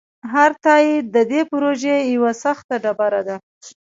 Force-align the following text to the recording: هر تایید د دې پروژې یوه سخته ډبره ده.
هر 0.33 0.51
تایید 0.65 1.05
د 1.15 1.17
دې 1.31 1.41
پروژې 1.51 1.95
یوه 2.15 2.31
سخته 2.43 2.75
ډبره 2.83 3.21
ده. 3.27 3.35